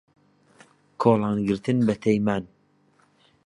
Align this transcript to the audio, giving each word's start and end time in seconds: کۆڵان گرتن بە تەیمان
کۆڵان 1.01 1.37
گرتن 1.47 1.77
بە 1.87 1.95
تەیمان 2.03 2.43